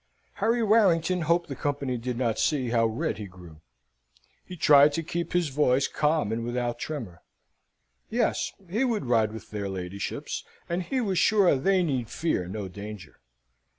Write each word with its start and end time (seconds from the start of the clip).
Harry 0.41 0.63
Warrington 0.63 1.21
hoped 1.21 1.47
the 1.47 1.55
company 1.55 1.95
did 1.95 2.17
not 2.17 2.39
see 2.39 2.69
how 2.69 2.87
red 2.87 3.19
he 3.19 3.27
grew. 3.27 3.61
He 4.43 4.57
tried 4.57 4.93
to 4.93 5.03
keep 5.03 5.33
his 5.33 5.49
voice 5.49 5.87
calm 5.87 6.31
and 6.31 6.43
without 6.43 6.79
tremor. 6.79 7.21
Yes, 8.09 8.51
he 8.67 8.83
would 8.83 9.05
ride 9.05 9.31
with 9.31 9.51
their 9.51 9.69
ladyships, 9.69 10.43
and 10.67 10.81
he 10.81 11.01
was 11.01 11.19
sure 11.19 11.55
they 11.55 11.83
need 11.83 12.09
fear 12.09 12.47
no 12.47 12.67
danger. 12.67 13.19